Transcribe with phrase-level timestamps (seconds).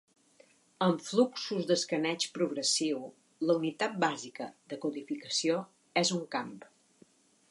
[0.85, 3.03] En fluxos d'escaneig progressiu,
[3.49, 5.63] la unitat bàsica de codificació
[6.05, 6.53] és un camp.